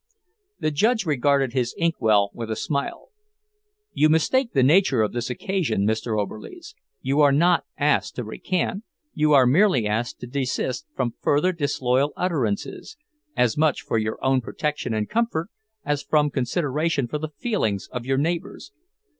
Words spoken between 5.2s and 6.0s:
occasion,